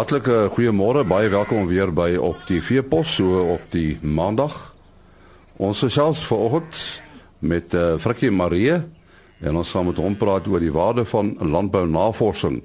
Hartlike 0.00 0.46
goeiemôre, 0.54 1.02
baie 1.04 1.28
welkom 1.28 1.66
weer 1.68 1.90
by 1.92 2.14
op 2.16 2.38
die 2.48 2.62
Veepos 2.64 3.18
so 3.18 3.42
op 3.52 3.66
die 3.68 3.98
Maandag. 4.00 4.54
Ons 5.60 5.82
gesels 5.84 6.22
vanoggend 6.24 6.78
met 7.44 7.74
uh, 7.76 7.98
Frikkie 8.00 8.30
Marie 8.32 8.78
en 9.44 9.58
ons 9.60 9.74
gaan 9.76 9.90
met 9.90 10.00
hom 10.00 10.16
praat 10.16 10.48
oor 10.48 10.64
die 10.64 10.72
waarde 10.72 11.04
van 11.04 11.34
landbounavorsing. 11.36 12.62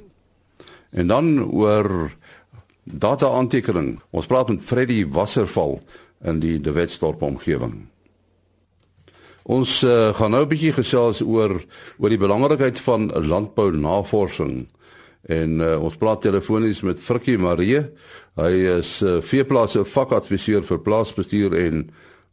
En 0.95 1.11
dan 1.11 1.33
oor 1.43 2.13
data-aantekening. 2.87 3.97
Ons 4.15 4.31
praat 4.31 4.53
met 4.53 4.63
Freddy 4.63 5.01
Wasserval 5.03 5.81
in 6.23 6.39
die 6.39 6.55
De 6.63 6.71
Wetstorp 6.71 7.19
omgewing. 7.19 7.81
Ons 9.43 9.81
uh, 9.83 10.13
gaan 10.15 10.31
nou 10.31 10.45
'n 10.47 10.53
bietjie 10.55 10.71
gesels 10.79 11.19
oor 11.19 11.59
oor 11.99 12.09
die 12.09 12.23
belangrikheid 12.23 12.79
van 12.79 13.11
landbounavorsing. 13.11 14.69
En 15.25 15.59
uh, 15.59 15.75
ons 15.81 15.97
praat 15.97 16.21
telefonies 16.21 16.83
met 16.85 16.99
Frikkie 17.01 17.37
Marie. 17.41 17.81
Hy 18.37 18.51
is 18.75 18.99
uh, 19.01 19.17
veeplase 19.25 19.81
vakadviseur 19.89 20.65
vir 20.67 20.81
plaasbestuur 20.85 21.55
en 21.57 21.87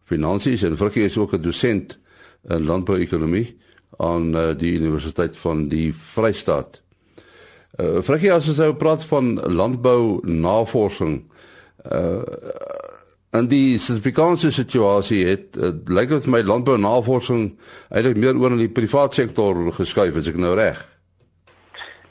finansies 0.09 0.65
en 0.69 0.77
Frikkie 0.77 1.07
is 1.09 1.17
ook 1.17 1.33
'n 1.33 1.43
dosent 1.43 1.99
in 2.51 2.67
landbouekonomie 2.67 3.57
aan 3.97 4.35
uh, 4.37 4.53
die 4.57 4.77
Universiteit 4.77 5.37
van 5.37 5.69
die 5.69 5.93
Vrystaat. 5.95 6.83
Uh, 7.81 8.03
Frikkie 8.03 8.33
as 8.33 8.49
ons 8.49 8.59
nou 8.61 8.75
praat 8.75 9.05
van 9.05 9.41
landbou 9.41 10.21
navorsing 10.27 11.23
uh 11.89 12.21
en 13.33 13.47
die 13.49 13.79
Suid-Afrikaanse 13.81 14.51
situasie 14.53 15.23
het 15.25 15.57
uh, 15.57 15.71
lyk 15.89 16.11
dit 16.11 16.27
vir 16.27 16.33
my 16.35 16.43
landbou 16.45 16.77
navorsing 16.77 17.55
eintlik 17.89 18.19
meer 18.21 18.37
oor 18.37 18.53
in 18.53 18.61
die 18.61 18.69
private 18.69 19.17
sektor 19.17 19.57
geskuif 19.73 20.19
as 20.21 20.29
ek 20.29 20.37
nou 20.37 20.53
reg. 20.53 20.92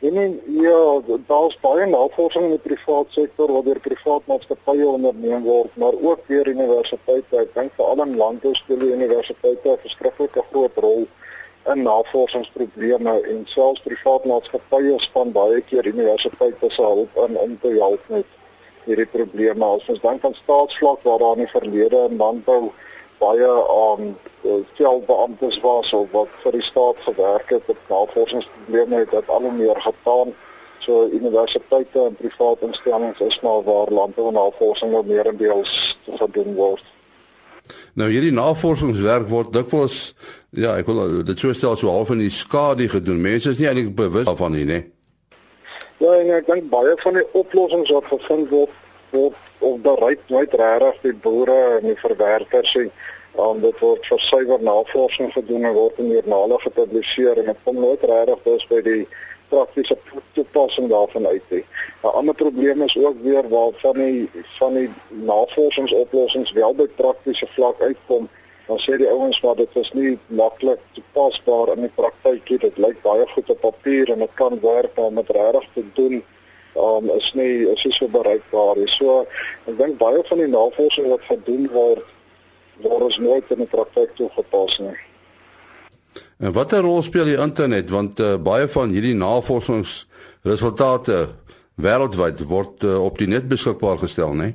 En 0.02 0.16
en 0.18 0.42
ja, 0.46 1.02
daar's 1.28 1.60
baie 1.62 1.86
navorsing 1.86 2.44
in 2.44 2.56
die 2.56 2.64
private 2.64 3.12
sektor 3.14 3.52
wat 3.54 3.66
deur 3.66 3.80
private 3.80 4.32
maatskappye 4.32 4.88
onderneem 4.90 5.44
word, 5.46 5.76
maar 5.78 5.94
ook 5.94 6.24
deur 6.28 6.48
universiteite. 6.48 7.38
Ek 7.44 7.52
dink 7.54 7.76
veral 7.78 8.02
in 8.08 8.16
landbou 8.18 8.54
speel 8.58 8.82
die 8.82 8.96
universiteite 8.96 9.76
'n 9.76 9.84
verskriklike 9.84 10.44
groot 10.50 10.82
rol 10.86 11.06
in 11.74 11.84
navorsingsprobleme 11.86 13.14
en 13.34 13.46
selfs 13.46 13.86
private 13.86 14.28
maatskappye 14.28 14.98
span 15.06 15.32
baie 15.38 15.62
keer 15.70 15.86
universiteite 15.86 16.70
se 16.70 16.82
hulp 16.82 17.22
in 17.28 17.38
om 17.38 17.58
te 17.62 17.78
help 17.78 18.10
met 18.10 18.26
hierdie 18.86 19.10
probleme. 19.18 19.66
As 19.66 19.86
ons 19.86 20.02
dink 20.02 20.26
aan 20.26 20.34
staatsvlak 20.44 21.06
waar 21.06 21.20
daar 21.20 21.38
in 21.38 21.46
die 21.46 21.54
verlede 21.54 22.08
in 22.10 22.18
landbou 22.18 22.72
baie 23.22 23.50
aan 23.86 24.16
veldbeamptes 24.78 25.60
was 25.62 25.94
of 25.94 26.08
wat 26.12 26.32
vir 26.44 26.58
die 26.58 26.66
staat 26.66 27.02
gewerk 27.08 27.50
het 27.54 27.68
op 27.70 27.82
navorsingsprobleme 27.90 29.04
het 29.04 29.12
dit 29.12 29.28
al 29.28 29.42
hoe 29.48 29.52
meer 29.54 29.82
getaan. 29.82 30.34
So 30.82 31.10
universiteite 31.14 32.00
en 32.08 32.16
private 32.18 32.66
instellings 32.66 33.20
is 33.20 33.40
maar 33.46 33.62
waar 33.64 33.92
landbounavorsing 33.94 34.92
nou 34.92 35.06
meer 35.06 35.30
en 35.30 35.38
deels 35.38 35.98
gedoen 36.18 36.56
word. 36.58 36.84
Nou 37.94 38.10
hierdie 38.10 38.34
navorsingswerk 38.34 39.28
word 39.30 39.54
dikwels 39.54 40.16
ja, 40.50 40.74
ek 40.80 40.90
wil 40.90 41.22
dit 41.28 41.40
sou 41.40 41.54
stel 41.54 41.78
so 41.78 41.92
half 41.94 42.10
in 42.16 42.24
die 42.24 42.34
skadu 42.34 42.90
gedoen. 42.90 43.22
Mense 43.22 43.54
is 43.54 43.62
nie 43.62 43.70
eintlik 43.70 43.94
bewus 43.96 44.26
daarvan 44.26 44.58
nie, 44.58 44.66
né? 44.66 44.82
Ja, 46.02 46.16
en 46.18 46.34
ek 46.40 46.50
dink 46.50 46.72
baie 46.74 46.96
van 47.04 47.20
die 47.20 47.28
oplossings 47.38 47.94
wat 47.94 48.10
gevind 48.10 48.50
word 48.50 48.74
word 49.12 49.36
of 49.60 49.80
bereik 49.82 50.22
nooit 50.28 50.54
regtig 50.54 51.02
die 51.02 51.18
boere 51.24 51.60
en 51.80 51.90
die 51.92 52.00
verwerkers 52.00 52.74
nie. 52.76 52.92
Um, 53.40 53.62
dit 53.64 53.78
word 53.80 54.08
vir 54.10 54.20
suiwer 54.20 54.64
navorsing 54.64 55.30
gedoen 55.32 55.66
en 55.70 55.76
word 55.78 56.00
in 56.04 56.10
joernale 56.12 56.58
gepubliseer 56.60 57.40
en 57.40 57.52
dit 57.52 57.62
kom 57.64 57.80
nooit 57.80 58.04
regtig 58.04 58.42
dus 58.48 58.66
by 58.68 58.82
die 58.88 59.04
praktiese 59.52 59.98
toepassing 60.36 60.90
daarvan 60.92 61.28
uit 61.28 61.54
nie. 61.56 61.64
'n 62.04 62.14
Ander 62.20 62.36
probleem 62.36 62.82
is 62.82 62.98
ook 62.98 63.22
weer 63.24 63.50
waar 63.50 63.72
van 63.84 63.96
die 64.04 64.30
van 64.60 64.74
die 64.74 64.90
navorsingsoplossings 65.10 66.52
wel 66.52 66.76
by 66.76 66.88
praktiese 66.96 67.48
vlak 67.56 67.82
uitkom, 67.82 68.30
dan 68.68 68.80
sê 68.80 68.98
die 68.98 69.10
ouens 69.10 69.42
maar 69.42 69.56
dit 69.56 69.76
is 69.84 69.92
nie 69.94 70.20
maklik 70.28 70.80
toepasbaar 70.92 71.74
in 71.76 71.88
die 71.88 71.96
praktyk 71.96 72.50
nie. 72.50 72.60
Dit 72.68 72.78
lyk 72.78 73.02
baie 73.02 73.28
goed 73.28 73.50
op 73.50 73.62
papier 73.62 74.12
en 74.12 74.20
dit 74.20 74.34
kan 74.34 74.60
werk, 74.60 74.96
maar 74.96 75.06
om 75.06 75.16
dit 75.16 75.30
regtig 75.30 75.68
te 75.74 75.84
doen 75.94 76.24
um, 76.82 77.10
is 77.18 77.30
nie 77.38 77.68
is 77.74 77.84
nie 77.86 77.94
so 77.94 78.10
bereikbaar 78.12 78.80
nie. 78.80 78.90
So 78.98 79.22
ek 79.70 79.78
dink 79.78 80.00
baie 80.02 80.24
van 80.30 80.44
die 80.44 80.52
navorsing 80.52 81.08
wat 81.14 81.24
gedoen 81.30 81.70
word 81.76 82.04
word 82.82 83.02
ons 83.08 83.20
nooit 83.22 83.54
in 83.54 83.64
die 83.64 83.70
praktyk 83.70 84.16
toegepas 84.18 84.80
nie. 84.82 84.98
En 86.42 86.56
watter 86.58 86.82
rol 86.82 87.04
speel 87.06 87.30
die 87.30 87.38
internet 87.38 87.94
want 87.94 88.20
uh, 88.20 88.36
baie 88.42 88.68
van 88.74 88.90
hierdie 88.96 89.18
navorsingsresultate 89.18 91.20
wêreldwyd 91.82 92.42
word 92.50 92.84
uh, 92.84 92.98
op 93.04 93.18
die 93.22 93.30
net 93.30 93.48
beskikbaar 93.52 93.98
gestel, 94.02 94.34
né? 94.38 94.54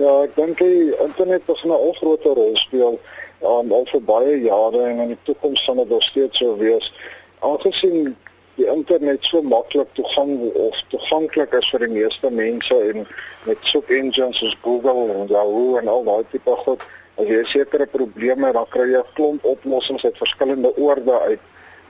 Ja, 0.00 0.12
ek 0.24 0.32
dink 0.36 0.58
die 0.58 0.96
internet 1.04 1.42
het 1.46 1.64
'n 1.64 1.94
groot 2.00 2.24
rol 2.24 2.56
speel 2.56 2.98
um, 3.42 3.72
al 3.72 3.86
vir 3.90 4.02
baie 4.02 4.36
jare 4.42 4.84
en 4.88 5.00
in 5.04 5.14
die 5.14 5.22
toekoms 5.28 5.64
sal 5.64 5.76
dit 5.82 5.88
nog 5.88 6.02
steeds 6.02 6.38
so 6.38 6.56
wees. 6.56 6.92
Aangesien 7.40 8.16
die 8.62 8.70
internet 8.70 9.24
so 9.26 9.42
maklik 9.42 9.88
toegang 9.98 10.32
of 10.54 10.80
toeganklik 10.94 11.54
is 11.58 11.70
vir 11.74 11.86
die 11.86 11.94
meeste 11.98 12.30
mense 12.30 12.78
en 12.90 13.06
met 13.48 13.70
soek 13.70 13.90
engines 13.90 14.38
soos 14.38 14.56
Google 14.62 15.08
en 15.14 15.30
Yahoo 15.30 15.78
en 15.80 15.88
al 15.90 16.04
daai 16.06 16.24
tipe 16.30 16.56
goed, 16.64 16.84
as 17.18 17.30
jy 17.30 17.42
sekere 17.50 17.86
probleme 17.90 18.52
dan 18.56 18.68
kry 18.74 18.86
jy 18.92 19.02
'n 19.02 19.14
klomp 19.16 19.44
oplossings 19.54 20.04
uit 20.04 20.22
verskillende 20.24 20.70
oorde 20.76 21.18
uit 21.30 21.42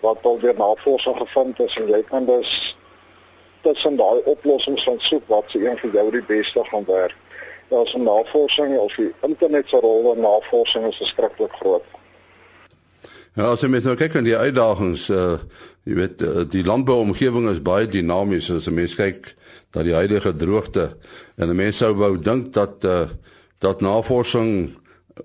wat 0.02 0.24
al 0.26 0.38
deur 0.38 0.56
navorsing 0.58 1.16
gevind 1.16 1.60
is 1.60 1.76
en 1.80 1.88
jy 1.88 2.02
kan 2.10 2.24
dus 2.26 2.76
tussen 3.62 3.96
daai 3.96 4.22
oplossings 4.24 4.84
van 4.84 4.98
soek 4.98 5.28
wat 5.28 5.44
se 5.48 5.58
een 5.58 5.78
vir 5.78 5.90
jou 5.98 6.10
die 6.10 6.26
beste 6.26 6.64
gaan 6.70 6.84
werk. 6.86 7.16
Daar's 7.68 7.94
'n 7.94 8.02
navorsing 8.02 8.78
of 8.78 8.94
die 8.96 9.12
internet 9.20 9.68
se 9.68 9.76
rol 9.76 10.12
in 10.14 10.20
navorsing 10.20 10.86
is 10.86 10.96
verskriklik 10.96 11.52
groot. 11.52 11.84
Ja, 13.32 13.46
as 13.48 13.62
jy 13.64 13.70
mens 13.72 13.86
nou 13.88 13.94
kyk 13.96 14.18
aan 14.18 14.26
die 14.28 14.36
uitdagings, 14.36 15.06
uh 15.08 15.38
jy 15.88 15.94
weet 15.98 16.20
uh, 16.22 16.42
die 16.46 16.60
landbouomgewing 16.62 17.48
is 17.50 17.62
baie 17.64 17.88
dinamies 17.90 18.50
as 18.54 18.68
jy 18.68 18.74
mens 18.76 18.92
kyk 18.94 19.32
dat 19.74 19.82
die 19.88 19.96
huidige 19.96 20.30
droogte 20.38 20.84
en 21.40 21.48
'n 21.48 21.56
mens 21.56 21.80
sou 21.80 21.94
wou 21.96 22.12
dink 22.18 22.52
dat 22.52 22.84
uh 22.84 23.08
dat 23.58 23.80
navorsing 23.80 24.76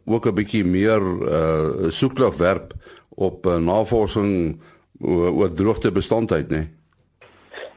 ook 0.05 0.25
'n 0.25 0.35
bietjie 0.39 0.63
meer 0.63 1.03
uh 1.03 1.91
soeklig 1.91 2.37
werp 2.37 2.73
op 3.09 3.45
uh, 3.45 3.57
navorsing 3.57 4.61
oor, 5.01 5.31
oor 5.31 5.51
droogtebestandheid, 5.53 6.49
né? 6.49 6.57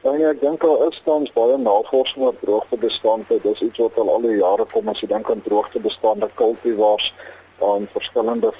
Nee? 0.01 0.19
Ja, 0.19 0.29
ek 0.31 0.41
dink 0.41 0.63
al 0.63 0.87
is 0.87 1.01
tans 1.05 1.29
baie 1.33 1.57
navorsing 1.57 2.23
oor 2.23 2.35
droogtebestandheid. 2.41 3.43
Dis 3.43 3.61
iets 3.61 3.77
wat 3.77 3.97
al 3.97 4.09
al 4.09 4.21
die 4.21 4.39
jare 4.39 4.65
kom 4.71 4.87
as 4.87 5.01
jy 5.01 5.07
dink 5.07 5.29
aan 5.29 5.43
droogtebestande 5.43 6.29
kultivars 6.35 7.13
aan 7.59 7.87
verskillende 7.93 8.53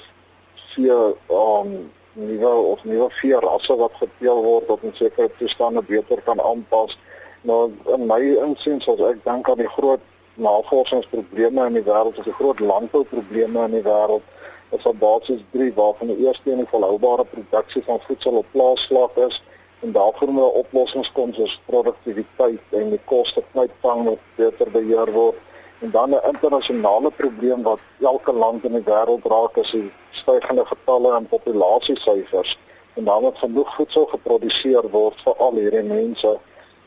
vee 0.74 0.98
um 1.28 1.90
nuwe 2.12 2.52
of 2.72 2.84
nuwe 2.84 3.08
vee 3.20 3.38
rasse 3.44 3.76
wat 3.76 3.94
geteel 4.00 4.42
word 4.44 4.66
wat 4.70 4.82
in 4.88 4.94
sekere 4.94 5.30
toestande 5.38 5.82
beter 5.82 6.22
kan 6.28 6.40
aanpas. 6.40 6.98
Nou 7.42 7.72
in 7.94 8.06
my 8.06 8.20
insiens 8.46 8.88
as 8.88 9.00
ek 9.10 9.22
dink 9.24 9.48
aan 9.48 9.62
die 9.62 9.72
groot 9.76 10.02
navorsingsprobleme 10.34 11.66
in 11.68 11.78
die 11.78 11.86
wêreld, 11.86 12.20
die 12.24 12.36
groot 12.40 12.60
landbouprobleme 12.60 13.64
in 13.68 13.78
die 13.78 13.86
wêreld 13.86 14.28
is 14.72 14.84
op 14.88 14.98
basis 14.98 15.42
3 15.52 15.72
waarvan 15.76 16.12
die 16.12 16.26
eerste 16.26 16.50
een 16.50 16.62
die 16.64 16.70
volhoubare 16.70 17.24
produksie 17.28 17.82
van 17.84 18.00
voedsel 18.06 18.40
op 18.40 18.46
plaasvlak 18.52 19.16
is 19.28 19.42
en 19.84 19.92
daarvoor 19.92 20.32
moet 20.32 20.60
oplossings 20.62 21.12
kom 21.12 21.34
soos 21.36 21.58
produktiwiteit 21.66 22.76
en 22.80 22.94
die 22.94 23.00
koste 23.04 23.42
knypvang 23.52 24.04
wat 24.08 24.28
beter 24.36 24.70
beheer 24.72 25.12
word 25.12 25.40
En 25.82 25.90
dan 25.90 26.10
'n 26.10 26.26
internasionale 26.32 27.10
probleem 27.10 27.62
wat 27.62 27.78
elke 28.00 28.32
land 28.32 28.64
in 28.64 28.72
die 28.72 28.84
wêreld 28.84 29.24
raak 29.24 29.56
is 29.56 29.70
die 29.70 29.92
stygende 30.12 30.64
getalle 30.66 31.12
aan 31.12 31.26
populasiesyfers. 31.26 32.58
En 32.94 33.04
dan 33.04 33.22
moet 33.22 33.38
genoeg 33.38 33.74
voedsel 33.74 34.06
geproduseer 34.06 34.90
word 34.90 35.20
vir 35.24 35.36
al 35.36 35.54
hierdie 35.54 35.82
mense. 35.82 36.38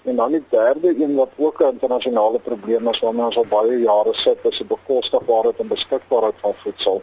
En 0.06 0.16
dan 0.16 0.32
die 0.32 0.44
derde 0.50 0.94
een 1.02 1.16
wat 1.16 1.30
ook 1.38 1.62
'n 1.62 1.72
internasionale 1.78 2.40
probleem 2.40 2.88
is 2.88 3.00
waarmee 3.00 3.26
ons 3.26 3.38
al 3.38 3.46
baie 3.50 3.80
jare 3.80 4.14
sit, 4.14 4.38
is 4.42 4.58
die 4.58 4.66
bekostigbaarheid 4.66 5.58
en 5.60 5.68
beskikbaarheid 5.68 6.40
van 6.42 6.54
voedsel. 6.54 7.02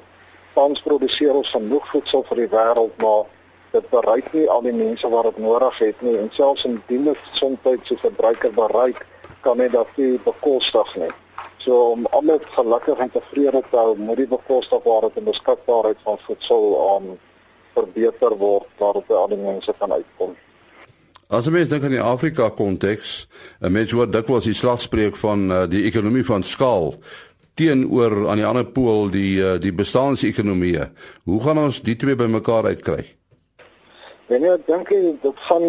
Tans 0.55 0.83
produseer 0.83 1.35
ons 1.35 1.51
genoeg 1.51 1.89
voedsel 1.89 2.23
vir 2.23 2.37
die 2.37 2.49
wêreld, 2.49 2.97
maar 2.97 3.25
dit 3.71 3.89
bereik 3.91 4.33
nie 4.33 4.51
al 4.51 4.63
die 4.63 4.73
mense 4.73 5.09
wat 5.09 5.25
dit 5.25 5.39
nodig 5.39 5.79
het 5.79 6.01
nie. 6.01 6.19
En 6.19 6.29
selfs 6.33 6.65
indien 6.65 7.05
dit 7.05 7.19
soms 7.33 7.59
se 7.83 7.97
verbruiker 7.97 8.53
bereik, 8.53 9.07
kan 9.41 9.57
dit 9.57 9.73
dalk 9.73 9.97
nie 9.97 10.21
bekostig 10.25 10.97
nie. 10.97 11.22
So 11.65 11.93
om 11.95 12.07
almal 12.11 12.41
gelukkig 12.57 12.99
en 12.99 13.11
tevrede 13.11 13.63
te 13.71 13.77
hou, 13.77 13.97
moet 13.97 14.17
die 14.17 14.27
bekostigbaarheid 14.27 15.17
en 15.17 15.29
beskikbaarheid 15.31 16.01
van 16.03 16.19
voedsel 16.27 16.65
aan 16.95 17.11
um, 17.13 17.19
verbeter 17.75 18.35
word 18.39 18.67
waarop 18.79 19.11
al 19.11 19.29
die 19.31 19.39
mense 19.39 19.75
kan 19.79 19.93
uitkom. 19.93 20.35
As 21.33 21.49
mens 21.49 21.71
dink 21.71 21.87
aan 21.87 21.95
die 21.95 22.03
Afrika 22.03 22.51
konteks, 22.51 23.29
'n 23.61 23.73
mens 23.73 23.95
hoor 23.95 24.11
dikwels 24.11 24.45
die 24.45 24.59
slagspreuk 24.59 25.17
van 25.17 25.51
uh, 25.51 25.63
die 25.71 25.87
ekonomie 25.89 26.25
van 26.25 26.43
skaal 26.43 26.95
teenoor 27.55 28.29
aan 28.29 28.41
die 28.41 28.47
ander 28.47 28.67
pool 28.67 29.11
die 29.11 29.39
uh, 29.41 29.57
die 29.61 29.73
bestaansekonomie. 29.73 30.79
Hoe 31.25 31.41
gaan 31.43 31.59
ons 31.59 31.83
die 31.83 31.97
twee 31.97 32.17
bymekaar 32.17 32.65
uitkry? 32.65 33.05
En 34.29 34.45
ek 34.45 34.67
dink 34.67 34.89
dit 35.23 35.43
gaan 35.49 35.65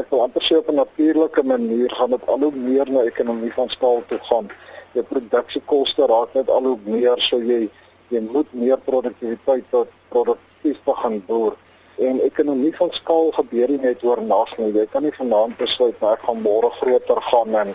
ek 0.00 0.06
wil 0.10 0.22
amper 0.24 0.44
sê 0.44 0.56
op 0.56 0.68
'n 0.68 0.80
natuurlike 0.80 1.42
manier 1.42 1.90
gaan 1.90 2.10
dit 2.10 2.26
al 2.26 2.40
hoe 2.40 2.54
meer 2.54 2.90
na 2.90 3.02
ekonomie 3.02 3.52
van 3.52 3.68
skaal 3.68 4.02
toe 4.08 4.18
gaan. 4.22 4.48
Die 4.94 5.02
produksiekoste 5.02 6.06
raak 6.06 6.34
net 6.34 6.48
al 6.50 6.64
hoe 6.72 6.78
meer 6.84 7.20
so 7.20 7.38
jy 7.38 7.68
jy 8.10 8.20
moet 8.20 8.52
meer 8.52 8.78
produktiwiteit 8.86 9.66
tot 9.70 9.90
produktief 10.10 10.78
begin 10.84 11.20
boer 11.26 11.54
en 12.00 12.20
ekonomie 12.24 12.72
van 12.76 12.90
skaal 12.96 13.30
gebeur 13.36 13.70
nie 13.70 13.78
net 13.84 14.02
oornag 14.04 14.56
nie. 14.58 14.72
Jy 14.74 14.86
kan 14.90 15.04
nie 15.06 15.14
vanaand 15.14 15.56
besluit 15.60 16.02
ek 16.12 16.24
gaan 16.26 16.42
môre 16.42 16.70
groter 16.80 17.20
gaan 17.28 17.56
en 17.62 17.74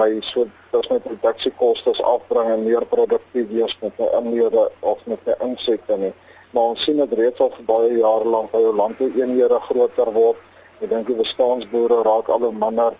my 0.00 0.08
so 0.24 0.46
dis 0.72 0.88
my 0.90 0.98
produksiekoste 1.04 1.94
afbring 2.08 2.50
en 2.52 2.66
meer 2.66 2.86
produktief 2.92 3.48
wees 3.48 3.74
met 3.80 3.98
'n 3.98 4.12
inlede 4.20 4.70
of 4.80 4.98
met 5.06 5.20
'n 5.26 5.48
insette 5.48 5.96
nie. 5.96 6.12
Maar 6.50 6.62
ons 6.62 6.84
sien 6.84 6.96
dit 6.96 7.12
reeds 7.12 7.40
al 7.40 7.50
vir 7.56 7.64
baie 7.64 7.92
jare 7.98 8.24
lank 8.24 8.50
by 8.52 8.60
jou 8.60 8.74
land 8.76 8.98
hoe 8.98 9.12
eenhede 9.16 9.60
groter 9.60 10.12
word. 10.12 10.36
Ek 10.80 10.90
dink 10.90 11.06
die 11.06 11.16
bestaanboere 11.16 12.02
raak 12.02 12.28
al 12.28 12.40
hoe 12.40 12.52
minder. 12.52 12.92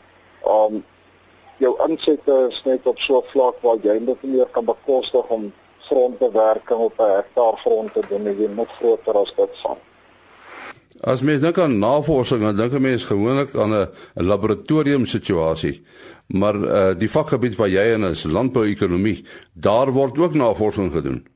Um 0.44 0.85
jou 1.58 1.88
insette 1.88 2.49
is 2.50 2.62
net 2.64 2.87
op 2.87 2.99
so 2.99 3.19
'n 3.19 3.31
vlak 3.32 3.56
waar 3.62 3.78
jy 3.82 3.99
net 3.99 4.22
nie 4.22 4.37
meer 4.37 4.49
kan 4.50 4.64
bekostig 4.64 5.28
om 5.28 5.52
grondbewerking 5.88 6.78
op 6.78 6.99
'n 6.99 7.14
hektaar 7.16 7.56
grond 7.64 7.93
te 7.93 8.02
doen 8.08 8.22
nie. 8.22 8.37
Jy 8.37 8.49
moet 8.49 8.69
groter 8.69 9.14
as 9.14 9.32
dit 9.37 9.50
sal. 9.52 9.78
As 11.00 11.22
mens 11.22 11.40
dink 11.40 11.58
aan 11.58 11.78
navorsing, 11.78 12.40
dan 12.40 12.56
dink 12.56 12.72
'n 12.72 12.81
mens 12.81 13.04
gewoonlik 13.04 13.54
aan 13.56 13.72
'n 13.75 13.88
laboratorium 14.14 15.06
situasie. 15.06 15.82
Maar 16.26 16.54
uh 16.56 16.94
die 16.99 17.10
vakgebied 17.10 17.56
waar 17.56 17.69
jy 17.69 17.93
in 17.94 18.04
is, 18.04 18.22
landbouekonomie, 18.22 19.25
daar 19.52 19.90
word 19.93 20.19
ook 20.19 20.34
navorsing 20.34 20.93
gedoen. 20.93 21.26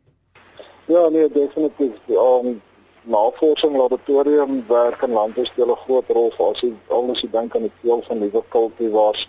Ja, 0.86 1.08
nee, 1.08 1.28
definitief. 1.32 1.94
Um 2.08 2.62
navorsing 3.02 3.76
laboratorium 3.76 4.64
werk 4.68 5.02
in 5.02 5.12
landbou 5.12 5.44
speel 5.44 5.70
'n 5.70 5.84
groot 5.84 6.04
rol 6.08 6.32
vir 6.36 6.46
as 6.50 6.60
jy 6.60 6.72
almoes 6.88 7.20
jy 7.20 7.28
dink 7.30 7.54
aan 7.54 7.62
die 7.62 7.72
teel 7.82 8.02
van 8.08 8.18
nuwe 8.18 8.42
kultivars, 8.48 9.28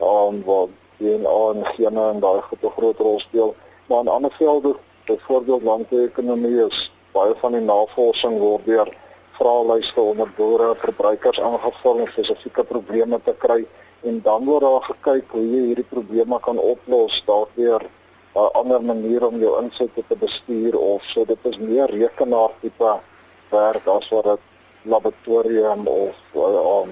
um 0.00 0.42
wat 0.44 0.68
DNA 0.98 1.38
en 1.52 1.66
gene 1.66 2.08
en 2.10 2.20
daai 2.20 2.40
goed 2.42 2.62
'n 2.62 2.76
groot 2.76 2.98
rol 2.98 3.20
speel. 3.20 3.54
Maar 3.86 4.00
in 4.00 4.08
ander 4.08 4.32
velde, 4.32 4.76
byvoorbeeld 5.06 5.62
landbouekonomie 5.62 6.66
is 6.66 6.90
baie 7.12 7.34
van 7.40 7.52
die 7.52 7.60
navorsing 7.60 8.38
word 8.38 8.64
deur 8.66 8.88
vraelyste 9.38 10.00
onder 10.00 10.30
boere 10.36 10.74
verbruikers 10.82 11.40
aangevul 11.40 12.00
om 12.04 12.06
spesifieke 12.06 12.64
probleme 12.64 13.20
te 13.24 13.34
kry 13.44 13.64
en 14.08 14.20
dan 14.22 14.44
word 14.44 14.62
daar 14.62 14.82
gekyk 14.88 15.34
hoe 15.34 15.42
jy 15.42 15.62
hierdie 15.68 15.90
probleme 15.90 16.38
kan 16.46 16.58
oplos 16.58 17.22
dalk 17.26 17.50
weer 17.60 17.82
'n 17.82 18.42
uh, 18.42 18.50
ander 18.60 18.82
manier 18.82 19.26
om 19.26 19.38
jou 19.38 19.52
insette 19.62 20.02
te 20.08 20.16
bestuur 20.16 20.78
of 20.78 21.02
so 21.12 21.24
dit 21.24 21.38
is 21.50 21.58
meer 21.58 21.90
rekenaar 21.90 22.50
tipe 22.60 22.92
werk 23.50 23.86
as 23.86 24.08
wat 24.08 24.24
dit 24.24 24.42
laboratorium 24.82 25.86
of 25.86 26.16
uh, 26.34 26.80
um, 26.80 26.90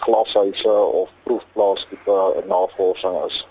glashuise 0.00 0.74
of 1.02 1.08
proefplaas 1.22 1.86
tipe 1.90 2.44
navorsing 2.46 3.24
is. 3.26 3.46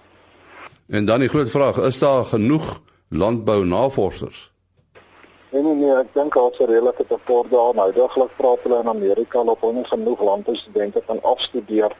En 0.87 1.05
dan 1.05 1.19
die 1.19 1.29
groot 1.29 1.49
vraag, 1.49 1.77
is 1.77 1.99
daar 1.99 2.25
genoeg 2.25 2.81
landbou 3.09 3.65
navorsers? 3.65 4.51
Nee 5.51 5.61
nee 5.63 5.73
nee, 5.73 5.93
ek 5.95 6.09
dink 6.13 6.35
al 6.35 6.51
se 6.57 6.65
redelike 6.65 7.05
tekort 7.07 7.51
daar 7.51 7.75
nou. 7.75 7.91
Daglik 7.95 8.33
praat 8.35 8.63
hulle 8.63 8.79
in 8.83 8.89
Amerika 8.91 9.43
dat 9.43 9.61
hulle 9.63 9.79
nie 9.79 9.87
genoeg 9.87 10.19
landboustudente 10.19 11.01
kan 11.07 11.21
afstudeer 11.23 11.95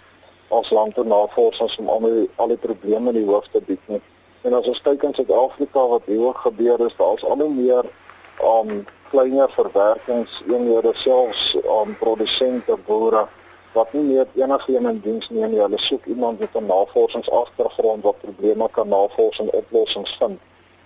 as 0.50 0.70
landbounavorsers 0.70 1.78
om 1.78 1.90
al 1.90 2.04
die 2.08 2.28
al 2.36 2.52
die 2.52 2.60
probleme 2.60 3.14
in 3.14 3.20
die 3.22 3.30
hoof 3.30 3.48
te 3.52 3.62
bied 3.68 3.88
nie. 3.88 4.02
En 4.44 4.54
as 4.54 4.68
ons 4.68 4.82
kyk 4.84 5.04
in 5.04 5.16
Suid-Afrika 5.16 5.86
wat 5.94 6.06
hier 6.12 6.26
ook 6.28 6.44
gebeur 6.44 6.84
is, 6.86 6.96
daar's 7.00 7.24
al 7.24 7.40
hoe 7.40 7.54
meer 7.54 7.88
om 8.44 8.70
um, 8.70 8.86
kleiner 9.12 9.52
verwerkingseenhede 9.56 10.92
selfs 11.04 11.56
om 11.64 11.90
um, 11.90 11.98
produsente 12.00 12.78
boere 12.86 13.28
wat 13.78 13.94
nie 13.94 14.04
meer 14.04 14.28
enigiemand 14.36 14.96
in 14.96 15.02
diens 15.06 15.30
neem 15.30 15.52
nie. 15.54 15.62
Hulle 15.62 15.80
soek 15.80 16.06
iemand 16.06 16.40
met 16.40 16.56
'n 16.56 16.66
navorsingsagtergrond 16.66 18.04
wat 18.04 18.22
probleme 18.26 18.68
kan 18.72 18.88
navors 18.88 19.40
en 19.40 19.52
oplossings 19.62 20.18
vind. 20.20 20.40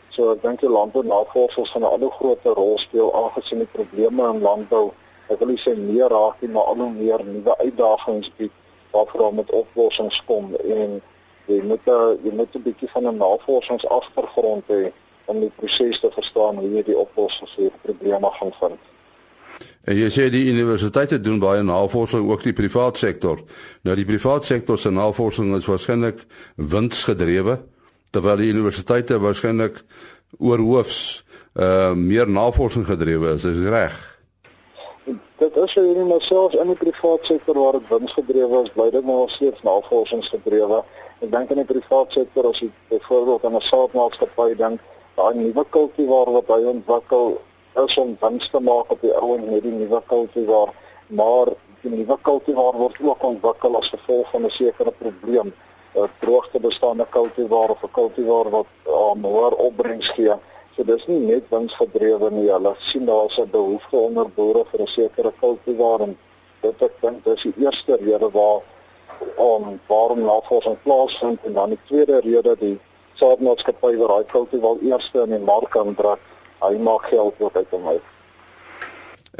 So 0.09 0.31
ek 0.31 0.41
dink 0.43 0.59
die 0.59 0.69
landbou 0.69 1.03
navorsers 1.07 1.69
gaan 1.71 1.83
'n 1.83 1.91
al 1.93 1.99
hoe 1.99 2.11
groter 2.11 2.53
rol 2.53 2.77
speel 2.77 3.13
aangesien 3.19 3.59
die 3.63 3.73
probleme 3.77 4.23
in 4.33 4.41
landbou, 4.41 4.91
ek 5.29 5.39
wil 5.39 5.47
nie 5.47 5.61
sê 5.65 5.71
meer 5.77 6.09
raak 6.09 6.41
nie, 6.41 6.49
maar 6.51 6.63
al 6.63 6.75
hoe 6.83 6.89
meer 6.89 7.23
nuwe 7.25 7.57
uitdagings 7.57 8.31
bied 8.37 8.51
waarvoor 8.91 9.33
met 9.33 9.51
oplossings 9.51 10.23
kom 10.25 10.55
en 10.55 11.01
jy 11.47 11.61
moet 11.63 11.85
'n 11.87 12.19
jy 12.23 12.31
moet 12.39 12.55
'n 12.55 12.63
bietjie 12.67 12.91
van 12.93 13.07
'n 13.07 13.17
navorsingsagtergrond 13.17 14.63
hê 14.67 14.91
om 15.25 15.39
die 15.39 15.53
proses 15.55 15.99
te 15.99 16.11
verstaan 16.11 16.55
hoe 16.57 16.69
jy 16.75 16.83
die 16.83 16.97
oplossings 16.97 17.53
vir 17.55 17.71
probleme 17.81 18.29
gaan 18.39 18.53
vind. 18.59 18.79
En 19.89 19.97
jy 19.97 20.09
sê 20.13 20.27
die 20.29 20.45
universiteite 20.51 21.17
doen 21.19 21.39
baie 21.41 21.63
navorsing 21.65 22.27
ook 22.29 22.43
die 22.45 22.53
private 22.53 22.99
sektor. 23.01 23.39
Nou 23.81 23.95
die 23.97 24.05
private 24.05 24.45
sektor 24.45 24.77
se 24.77 24.91
navorsing 24.93 25.55
is 25.57 25.65
waarskynlik 25.65 26.21
winsgedrewe 26.55 27.57
terwyl 28.11 28.37
die 28.37 28.51
universiteite 28.51 29.17
waarskynlik 29.23 29.81
oorhoofs 30.37 31.23
uh 31.59 31.91
meer 31.97 32.29
navorsing 32.29 32.85
gedrewe 32.85 33.33
is, 33.33 33.43
is 33.43 33.65
reg. 33.67 33.97
Dit 35.41 35.55
is 35.57 35.73
hierdie 35.73 36.05
maar 36.05 36.21
selfs 36.21 36.55
in 36.55 36.69
die 36.69 36.77
private 36.77 37.25
sektor 37.25 37.57
waar 37.57 37.79
dit 37.79 37.89
winsgedrewe 37.89 38.61
is, 38.63 38.71
bly 38.75 38.89
dit 38.93 39.05
maar 39.05 39.29
steeds 39.33 39.63
navorsingsgedrewe. 39.65 40.83
Ek 41.25 41.31
dink 41.31 41.51
in 41.51 41.63
die 41.63 41.69
private 41.73 42.21
sektor 42.21 42.51
as 42.51 42.61
jy 42.61 42.69
byvoorbeeld 42.93 43.45
aan 43.45 43.57
'n 43.57 43.69
saadmaatskappy 43.71 44.55
dink, 44.61 44.79
daai 45.17 45.33
nuwe 45.35 45.65
kultivar 45.69 46.31
wat 46.37 46.47
hy 46.53 46.61
ontwikkel 46.75 47.41
is 47.75 47.97
om 47.97 48.17
wins 48.19 48.49
te 48.49 48.59
maak 48.59 48.91
op 48.91 49.01
die 49.01 49.13
ou 49.15 49.35
en 49.37 49.49
met 49.49 49.63
die 49.63 49.71
nuwe 49.71 50.01
kultivar, 50.07 50.73
maar 51.07 51.53
die 51.81 51.91
nuwe 51.91 52.17
kultivar 52.21 52.77
word 52.77 52.97
ook 53.01 53.23
ontwikkel 53.23 53.77
as 53.77 53.89
gevolg 53.89 54.29
van 54.31 54.45
'n 54.45 54.49
sekere 54.49 54.91
probleem 54.91 55.53
'n 55.95 56.09
droogte 56.19 56.59
bestaande 56.59 57.05
kultivar 57.09 57.69
of 57.69 57.83
'n 57.83 57.91
kultivar 57.91 58.49
wat 58.49 58.67
aan 58.85 59.17
um, 59.17 59.23
hoër 59.23 59.55
opbrengs 59.55 60.09
gee. 60.15 60.35
So 60.75 60.83
dis 60.83 61.05
nie 61.07 61.19
net 61.19 61.43
winsgedrewe 61.49 62.29
nie. 62.31 62.51
Hulle 62.51 62.75
sien 62.79 63.05
daar's 63.05 63.37
'n 63.37 63.49
behoefte 63.51 63.97
onder 63.97 64.29
boere 64.29 64.65
vir 64.71 64.81
'n 64.81 64.87
sekere 64.87 65.33
kultivar 65.39 65.99
en 66.01 66.17
dit 66.61 66.81
ek 66.81 66.93
dink 67.01 67.23
dis 67.23 67.41
die 67.41 67.53
eerste 67.57 67.95
rede 67.95 68.29
waar 68.31 68.61
om 69.35 69.63
um, 69.63 69.79
waarom 69.87 70.21
navorsing 70.21 70.77
plaasvind 70.83 71.39
en 71.43 71.53
dan 71.53 71.69
die 71.69 71.79
tweede 71.87 72.19
rede 72.19 72.55
die 72.59 72.79
saadmaatskappy 73.13 73.97
wat 73.97 74.09
daai 74.09 74.25
kultivar 74.25 74.77
eerste 74.81 75.21
in 75.21 75.29
die 75.29 75.45
mark 75.45 75.77
aanbring. 75.77 76.19
Hy 76.61 76.77
maak 76.77 77.09
geld 77.09 77.35
ook 77.39 77.55
uit 77.55 77.69
hom 77.69 77.87
uit. 77.87 78.09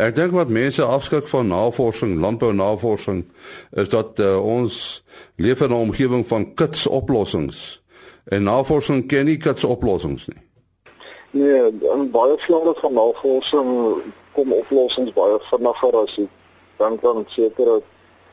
Ek 0.02 0.16
dink 0.16 0.32
wat 0.32 0.50
mense 0.50 0.84
afskrik 0.84 1.28
van 1.28 1.48
navorsing, 1.52 2.16
landbounavorsing, 2.20 3.26
is 3.72 3.90
dat 3.92 4.20
uh, 4.20 4.40
ons 4.40 5.04
leef 5.36 5.62
in 5.62 5.70
'n 5.70 5.84
omgewing 5.92 6.28
van 6.28 6.54
kits 6.54 6.88
oplossings. 6.88 7.84
En 8.26 8.44
navorsing 8.44 9.08
ken 9.08 9.26
nie 9.26 9.38
kits 9.38 9.64
oplossings 9.64 10.28
nie. 10.28 10.42
Nee, 11.32 11.72
in 11.94 12.12
baie 12.12 12.38
vlakke 12.38 12.80
van 12.80 12.94
navorsing 12.94 13.70
kom 14.32 14.54
oplossings 14.54 15.14
baie 15.14 15.38
vinniger 15.50 15.96
as 16.02 16.16
jy 16.16 16.28
dink 16.78 17.06
aan 17.06 17.26
sekere 17.28 17.82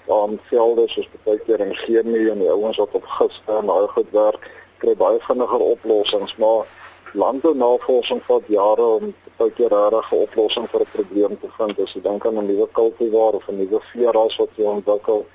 aan 0.09 0.39
velde 0.49 0.89
soos 0.89 1.09
baie 1.25 1.39
keer 1.47 1.61
in 1.61 1.75
chemie 1.75 2.31
en 2.31 2.39
die 2.39 2.51
ouens 2.51 2.79
wat 2.81 2.97
op 2.99 3.07
giste 3.19 3.53
en 3.59 3.67
daai 3.67 3.89
goed 3.95 4.11
werk, 4.17 4.51
kry 4.79 4.95
baie 4.97 5.21
vinniger 5.27 5.65
oplossings, 5.75 6.37
maar 6.37 6.67
landbounavorsing 7.15 8.21
vat 8.27 8.43
jare 8.53 8.87
om 8.99 9.13
baie 9.39 9.53
keer 9.57 9.71
regtig 9.73 10.13
'n 10.13 10.23
oplossing 10.27 10.67
vir 10.71 10.81
'n 10.81 10.93
probleem 10.93 11.39
te 11.41 11.49
vind. 11.59 11.81
As 11.81 11.93
jy 11.95 12.01
dink 12.03 12.27
aan 12.27 12.39
'n 12.39 12.47
nuwe 12.47 12.69
kultivar 12.73 13.33
of 13.35 13.49
'n 13.49 13.57
nuwe 13.57 13.81
veeras 13.93 14.37
wat 14.37 14.51
jy 14.57 14.65
ontwikkel, 14.65 15.27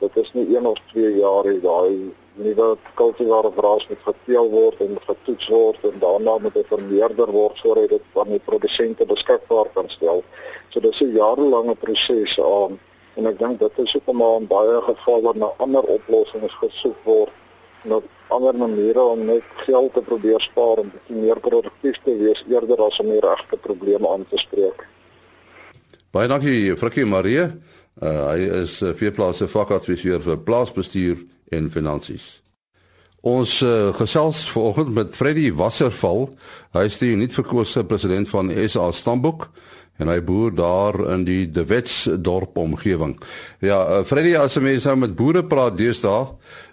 dit 0.00 0.16
is 0.16 0.32
nie 0.32 0.56
1 0.56 0.66
of 0.66 0.78
2 0.92 1.16
jaar 1.16 1.44
nie. 1.46 1.60
Daai 1.60 2.12
nuwe 2.34 2.76
kultivar 2.94 3.44
of 3.44 3.56
ras 3.56 3.88
moet 3.88 4.02
geteel 4.04 4.50
word 4.50 4.80
en 4.80 4.98
getoets 5.06 5.48
word 5.48 5.78
en 5.82 5.98
daarna 5.98 6.38
moet 6.38 6.54
dit 6.54 6.66
vermeerder 6.66 7.30
word 7.30 7.56
sodat 7.56 7.88
dit 7.88 8.02
aan 8.14 8.28
die 8.28 8.44
produsente 8.44 9.06
beskikbaar 9.06 9.68
kan 9.74 9.88
stel. 9.88 10.22
So 10.70 10.80
dis 10.80 11.00
'n 11.00 11.12
jarelange 11.12 11.74
proses 11.74 12.40
aan 12.40 12.78
en 13.16 13.26
ek 13.26 13.38
dink 13.38 13.58
dit 13.58 13.78
is 13.78 13.92
hoekom 13.92 14.16
maar 14.16 14.36
in 14.40 14.46
baie 14.46 14.80
gevalle 14.80 15.32
na 15.34 15.52
ander 15.56 15.82
oplossings 15.82 16.54
gesoek 16.54 16.96
word 17.04 17.32
na 17.88 18.00
ander 18.32 18.56
maniere 18.56 19.02
om 19.02 19.24
net 19.26 19.46
geld 19.66 19.92
te 19.94 20.02
probeer 20.06 20.40
spaar 20.40 20.82
en 20.82 20.90
bietjie 20.92 21.18
meer 21.18 21.40
produktief 21.40 21.98
te 22.04 22.16
wees 22.18 22.44
eerder 22.50 22.80
as 22.86 23.00
om 23.02 23.10
die 23.12 23.20
regte 23.22 23.58
probleme 23.60 24.08
aan 24.08 24.24
te 24.30 24.40
spreek. 24.40 24.86
Baie 26.12 26.28
dankie 26.28 26.76
Frikkie 26.76 27.06
Marie. 27.08 27.46
Uh, 28.02 28.30
hy 28.32 28.46
is 28.62 28.78
uh, 28.80 28.94
veeplaas 28.96 29.42
se 29.42 29.48
vakadviseur 29.52 30.22
vir 30.24 30.40
plaasbestuur 30.46 31.26
en 31.52 31.68
finansies. 31.72 32.38
Ons 33.22 33.60
uh, 33.62 33.92
gesels 33.94 34.42
vanoggend 34.50 34.94
met 34.96 35.12
Freddy 35.14 35.52
Wasserval. 35.54 36.26
Hy 36.74 36.86
is 36.88 36.96
die 36.98 37.12
nuutverkose 37.16 37.84
president 37.86 38.30
van 38.32 38.50
SA 38.66 38.88
Stamboek 38.96 39.46
en 40.00 40.10
hy 40.10 40.18
boer 40.24 40.54
daar 40.56 40.98
in 41.14 41.24
die 41.28 41.46
De 41.52 41.64
Wets 41.68 42.04
dorp 42.24 42.56
omgewing. 42.58 43.16
Ja, 43.60 43.80
uh, 43.82 44.04
Freddy, 44.08 44.34
as 44.38 44.56
jy 44.56 44.78
nou 44.84 44.96
met 45.04 45.16
boere 45.18 45.44
praat 45.44 45.76
deesdae, 45.78 46.22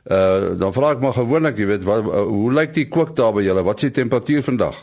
uh, 0.10 0.56
dan 0.60 0.74
vra 0.76 0.94
ek 0.96 1.04
maar 1.04 1.18
gewoonlik, 1.18 1.60
jy 1.60 1.68
weet, 1.76 1.84
wat, 1.88 2.08
uh, 2.08 2.24
hoe 2.30 2.54
lyk 2.56 2.74
die 2.78 2.88
kook 2.92 3.16
daar 3.20 3.36
by 3.36 3.46
julle? 3.46 3.66
Wat 3.68 3.84
is 3.84 3.90
die 3.90 4.00
temperatuur 4.02 4.46
vandag? 4.48 4.80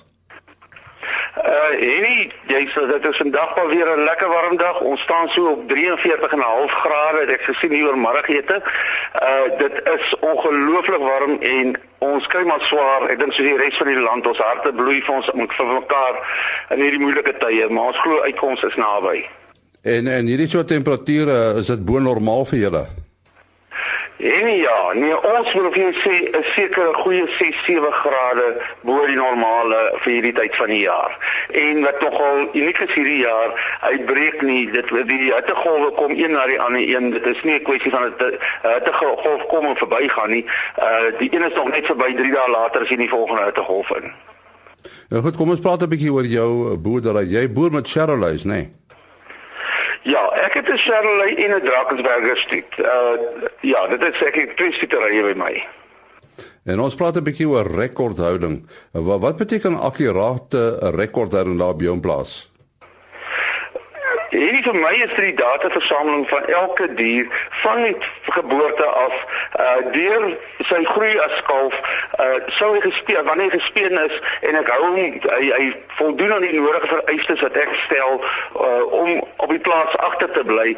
Uh, 1.57 1.63
Uh 1.67 1.79
hierdie 1.81 2.27
jy 2.51 2.63
sê 2.73 2.83
dit 2.91 3.07
is 3.09 3.19
vandag 3.21 3.53
al 3.61 3.69
weer 3.69 3.89
'n 3.97 4.05
lekker 4.05 4.29
warm 4.29 4.57
dag. 4.57 4.81
Ons 4.81 5.01
staan 5.01 5.29
so 5.29 5.47
op 5.51 5.69
43,5 5.69 6.73
grade. 6.83 7.33
Ek 7.33 7.43
gesien 7.43 7.73
hier 7.73 7.87
oor 7.87 7.99
middagete. 7.99 8.57
Uh 9.29 9.59
dit 9.59 9.75
is 9.97 10.15
ongelooflik 10.21 11.05
warm 11.11 11.37
en 11.41 11.81
ons 11.99 12.27
kry 12.27 12.43
maar 12.45 12.61
swaar. 12.61 13.09
Ek 13.11 13.19
dink 13.19 13.33
soos 13.33 13.47
die 13.47 13.57
res 13.57 13.77
van 13.77 13.87
die 13.87 14.01
land, 14.09 14.27
ons 14.27 14.39
harte 14.39 14.73
bloei 14.73 15.01
vir 15.03 15.15
ons 15.15 15.27
vir 15.57 15.67
mekaar 15.67 16.15
in 16.71 16.81
hierdie 16.81 17.01
moeilike 17.01 17.37
tye, 17.39 17.69
maar 17.69 17.85
ons 17.85 18.01
glo 18.05 18.21
uitkoms 18.21 18.63
is 18.63 18.77
naby. 18.77 19.25
En 19.83 20.07
en 20.07 20.27
hierdie 20.27 20.49
soort 20.49 20.69
temperature, 20.69 21.55
is 21.59 21.67
dit 21.67 21.85
bo 21.85 21.99
normaal 21.99 22.45
vir 22.45 22.59
julle? 22.59 22.87
En 24.17 24.47
ja, 24.49 24.93
nee, 24.95 25.17
ons 25.37 25.53
wil 25.53 25.67
vir 25.73 25.83
jou 25.83 25.93
sê 26.01 26.15
'n 26.39 26.45
sekere 26.57 26.93
goeie 26.95 27.27
6-7 27.29 27.91
grade 27.93 28.47
bo 28.81 29.07
die 29.07 29.17
normale 29.17 29.93
vir 30.01 30.13
hierdie 30.13 30.33
tyd 30.33 30.57
van 30.57 30.69
die 30.73 30.81
jaar. 30.81 31.13
En 31.53 31.83
wat 31.83 32.01
nogal 32.01 32.49
uniek 32.53 32.79
is 32.79 32.95
hierdie 32.95 33.19
jaar, 33.19 33.51
hy 33.81 33.99
breek 33.99 34.41
nie 34.43 34.71
dit 34.71 34.89
die 34.89 35.33
hittegolwe 35.35 35.91
kom 35.91 36.11
een 36.17 36.33
na 36.33 36.47
die 36.47 36.61
ander 36.61 36.81
een. 36.81 37.11
Dit 37.11 37.27
is 37.27 37.43
nie 37.43 37.59
'n 37.59 37.63
kwessie 37.63 37.91
van 37.91 38.09
'n 38.09 38.39
hittegolf 38.63 39.47
kom 39.47 39.67
en 39.67 39.77
verbygaan 39.77 40.31
nie. 40.31 40.45
Uh 40.79 41.19
die 41.19 41.35
een 41.35 41.43
is 41.43 41.55
nog 41.55 41.69
net 41.69 41.87
verby 41.87 42.15
3 42.15 42.33
dae 42.33 42.51
later 42.51 42.83
as 42.83 42.89
jy 42.89 42.97
die 42.97 43.09
volgende 43.09 43.45
hittegolf 43.45 43.91
in. 43.91 44.13
Ja 45.09 45.21
goed, 45.21 45.37
kom 45.37 45.51
ons 45.51 45.61
praat 45.61 45.83
'n 45.83 45.89
bietjie 45.89 46.13
oor 46.13 46.25
jou 46.25 46.77
boerdery. 46.77 47.27
Jy 47.29 47.53
boer 47.53 47.71
met 47.71 47.89
Charolais, 47.89 48.45
né? 48.45 48.53
Nee? 48.53 48.86
Ja, 50.07 50.23
ek 50.47 50.55
het 50.55 50.69
'n 50.69 50.79
Chevrolet 50.79 51.39
en 51.39 51.51
'n 51.57 51.65
Drakensberger 51.65 52.37
stoet. 52.39 52.73
Uh 52.79 53.19
ja, 53.61 53.87
dit 53.87 54.03
is 54.03 54.23
ek 54.23 54.35
het 54.35 54.57
twee 54.57 54.73
stoeterye 54.73 55.23
by 55.23 55.35
my. 55.39 55.67
En 56.65 56.81
ons 56.81 56.95
praat 56.95 57.17
'n 57.17 57.23
bietjie 57.23 57.49
oor 57.49 57.67
rekordhouding. 57.67 58.67
Wat 58.93 59.21
wat 59.21 59.37
beteken 59.37 59.79
akkurate 59.79 60.79
rekordhouding 60.95 61.59
daar 61.59 61.75
op 61.75 61.81
jou 61.81 61.99
plaas? 62.01 62.51
Hierdie 64.31 64.63
vir 64.63 64.75
my 64.75 64.93
is 65.05 65.15
die 65.15 65.35
dataversameling 65.39 66.29
van 66.29 66.47
elke 66.47 66.89
dier 66.95 67.27
van 67.63 67.83
die 67.83 67.97
geboorte 68.23 68.85
af 68.85 69.15
uh 69.61 69.93
deur 69.93 70.25
sy 70.67 70.81
groei 70.85 71.13
as 71.23 71.43
kalf 71.47 71.77
uh 72.19 72.33
sou 72.59 72.73
hy 72.75 72.81
gespeen 72.89 73.25
wanneer 73.29 73.53
hy 73.55 73.61
gespeen 73.61 73.95
is 74.03 74.17
en 74.49 74.59
ek 74.61 74.71
hou 74.75 74.81
hom 74.83 74.97
hy 74.99 75.51
hy 75.59 75.69
voldoen 75.99 76.35
aan 76.37 76.47
die 76.47 76.59
nodige 76.59 76.91
vereistes 76.91 77.45
wat 77.47 77.59
ek 77.63 77.75
stel 77.85 78.19
uh 78.19 78.83
om 79.01 79.13
op 79.45 79.55
die 79.55 79.63
plaas 79.69 79.95
agter 80.09 80.33
te 80.35 80.45
bly 80.49 80.75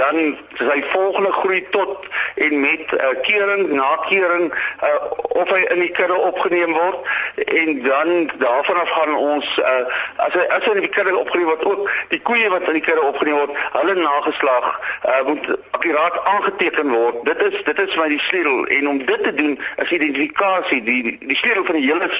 dan 0.00 0.20
sy 0.60 0.78
volgende 0.92 1.32
groei 1.38 1.62
tot 1.76 2.10
en 2.46 2.60
met 2.60 2.94
uh 2.98 3.14
kering 3.24 3.64
na 3.72 3.90
kering 4.10 4.50
uh 4.52 4.92
of 5.40 5.48
hy 5.54 5.62
in 5.72 5.84
die 5.86 5.92
kudde 5.96 6.20
opgeneem 6.28 6.76
word 6.76 7.48
en 7.48 7.82
dan 7.88 8.14
daarvan 8.44 8.82
af 8.84 8.94
gaan 8.98 9.16
ons 9.16 9.56
uh 9.64 9.82
as 10.28 10.36
hy 10.36 10.46
as 10.58 10.68
hy 10.68 10.76
in 10.76 10.86
die 10.86 10.94
kudde 10.98 11.16
opgeneem 11.16 11.50
word 11.54 11.66
ook 11.72 11.90
die 12.12 12.22
koeie 12.28 12.52
wat 12.52 12.68
in 12.68 12.80
die 12.80 12.86
kudde 12.90 13.06
opgeneem 13.06 13.38
word, 13.38 13.56
hulle 13.76 13.94
nageslag 13.98 14.68
uh, 14.74 15.22
moet 15.26 15.48
akkuraat 15.70 16.18
aangeteken 16.34 16.90
word. 16.90 17.24
Dit 17.28 17.42
is 17.48 17.62
dit 17.64 17.82
is 17.86 17.96
my 18.00 18.08
die 18.10 18.22
sleutel 18.26 18.66
en 18.78 18.88
om 18.88 19.02
dit 19.04 19.24
te 19.24 19.34
doen 19.34 19.58
is 19.84 19.92
identifikasie. 19.98 20.82
Die 20.86 21.02
die 21.18 21.36
sleutel 21.36 21.64
van 21.70 21.78
die 21.78 21.86
hele 21.86 22.10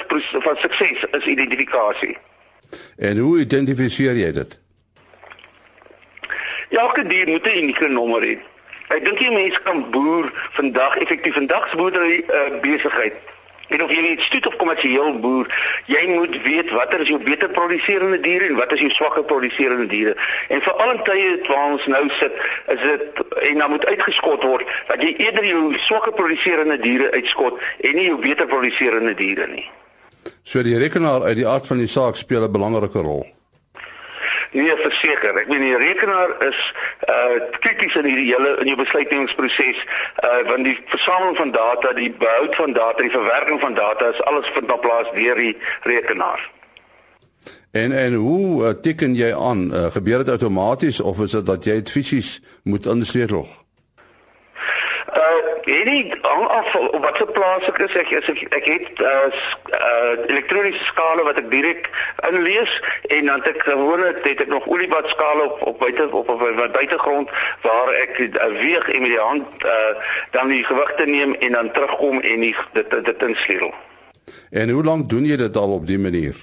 van 0.47 0.61
sukses 0.63 1.07
is 1.11 1.31
identifikasie. 1.35 2.17
En 2.97 3.17
hoe 3.17 3.39
identifiseer 3.39 4.15
jy 4.15 4.31
dit? 4.31 4.59
Elke 6.71 7.03
dier 7.07 7.27
moet 7.27 7.45
'n 7.45 7.57
unieke 7.63 7.87
nommer 7.87 8.23
hê. 8.23 8.37
Ek 8.95 9.03
dink 9.05 9.19
jy 9.19 9.31
mense 9.33 9.61
kan 9.63 9.83
boer 9.91 10.31
vandag 10.55 10.97
effektief 11.03 11.33
vandag 11.33 11.69
se 11.69 11.75
boerdery 11.75 12.23
uh, 12.27 12.59
besigheid 12.63 13.30
En 13.71 13.83
of 13.83 13.91
jy 13.91 14.01
net 14.03 14.21
stoet 14.21 14.47
of 14.47 14.55
kommersieel 14.59 15.19
boer, 15.23 15.47
jy 15.87 16.01
moet 16.11 16.35
weet 16.43 16.71
watter 16.75 17.03
is 17.03 17.11
jou 17.13 17.19
beter 17.23 17.49
produserende 17.55 18.19
diere 18.19 18.49
en 18.51 18.59
wat 18.59 18.73
is 18.75 18.83
jou 18.83 18.91
swakker 18.91 19.23
produserende 19.23 19.87
diere. 19.91 20.15
En 20.51 20.61
veral 20.61 20.95
in 20.95 21.03
tye 21.07 21.33
waar 21.47 21.71
ons 21.71 21.89
nou 21.93 22.03
sit, 22.19 22.39
is 22.75 22.81
dit 22.83 23.21
en 23.51 23.63
dan 23.63 23.75
moet 23.75 23.85
uitgeskot 23.85 24.43
word 24.43 24.73
dat 24.91 25.03
jy 25.03 25.13
eerder 25.25 25.47
jou 25.47 25.61
swakker 25.87 26.15
produserende 26.19 26.79
diere 26.83 27.11
uitskot 27.15 27.59
en 27.79 27.95
nie 27.95 28.09
jou 28.09 28.19
beter 28.21 28.49
produserende 28.51 29.13
diere 29.15 29.47
nie. 29.47 29.67
So 30.43 30.63
die 30.63 30.77
rekenaar 30.77 31.23
uit 31.29 31.37
die 31.39 31.47
aard 31.47 31.67
van 31.69 31.79
die 31.79 31.87
saak 31.87 32.19
speel 32.19 32.43
'n 32.43 32.51
belangrike 32.51 32.99
rol. 32.99 33.25
Nee, 34.51 34.75
verseker. 34.75 35.37
Ek 35.39 35.47
meen 35.47 35.63
die 35.63 35.77
rekenaar 35.79 36.33
is 36.43 36.59
uh 37.09 37.41
krities 37.59 37.95
in 37.95 38.05
hierdie 38.05 38.29
hele 38.33 38.55
in 38.59 38.71
jou 38.71 38.77
besluitnemingsproses 38.77 39.85
uh 40.23 40.41
want 40.49 40.63
die 40.63 40.77
versameling 40.85 41.37
van 41.37 41.51
data, 41.51 41.93
die 41.93 42.11
behoud 42.11 42.55
van 42.55 42.73
data, 42.73 43.01
die 43.01 43.11
verwerking 43.11 43.59
van 43.59 43.73
data 43.73 44.09
is 44.13 44.23
alles 44.23 44.49
vind 44.53 44.79
plaas 44.81 45.13
deur 45.13 45.35
die 45.35 45.57
rekenaar. 45.81 46.51
En 47.71 47.91
en 47.91 48.13
hoe 48.13 48.63
uh, 48.63 48.69
teken 48.69 49.15
jy 49.15 49.33
aan? 49.35 49.73
Uh, 49.73 49.91
gebeur 49.91 50.17
dit 50.17 50.29
outomaties 50.29 50.99
of 50.99 51.19
is 51.19 51.31
dit 51.31 51.45
dat 51.45 51.63
jy 51.63 51.73
dit 51.79 51.91
fisies 51.91 52.41
moet 52.63 52.85
insleutel? 52.85 53.47
Weet 55.63 55.85
nie 55.85 56.13
hang 56.21 56.47
af 56.47 56.75
op 56.75 57.03
watter 57.03 57.31
plaas 57.31 57.67
ek 57.67 57.77
is 57.77 57.95
ek 57.95 58.09
is 58.09 58.29
ek, 58.29 58.41
ek 58.57 58.65
het 58.65 59.01
uh, 59.01 59.09
uh 59.77 60.13
elektroniese 60.27 60.83
skale 60.83 61.23
wat 61.27 61.37
ek 61.41 61.49
direk 61.51 61.89
inlees 62.29 62.73
en 63.07 63.25
dan 63.25 63.43
het 63.43 63.47
ek 63.55 63.63
gewone 63.67 64.11
het 64.13 64.41
ek 64.45 64.47
nog 64.47 64.67
oliebad 64.67 65.09
skale 65.09 65.49
op 65.49 65.61
op 65.73 65.79
buite 65.79 66.07
op 66.09 66.29
op, 66.29 66.41
op 66.41 66.73
buitegrond 66.73 67.29
waar 67.61 67.93
ek 68.03 68.19
uh, 68.19 68.45
weeg 68.59 68.89
en 68.89 69.01
met 69.01 69.13
die 69.15 69.19
hand 69.19 69.65
uh 69.65 69.93
dan 70.31 70.47
die 70.47 70.63
gewigte 70.63 71.05
neem 71.05 71.33
en 71.33 71.51
dan 71.51 71.71
terugkom 71.71 72.19
en 72.19 72.39
die, 72.39 72.55
dit 72.73 72.89
dit, 72.89 73.05
dit 73.05 73.23
insleutel. 73.23 73.73
En 74.49 74.69
hoe 74.69 74.83
lank 74.83 75.09
doen 75.09 75.25
jy 75.25 75.35
dit 75.35 75.55
al 75.55 75.73
op 75.73 75.87
die 75.87 75.99
manier? 75.99 76.35